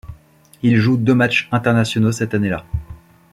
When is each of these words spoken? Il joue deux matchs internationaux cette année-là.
Il 0.63 0.77
joue 0.77 0.97
deux 0.97 1.13
matchs 1.13 1.47
internationaux 1.51 2.11
cette 2.11 2.33
année-là. 2.33 2.65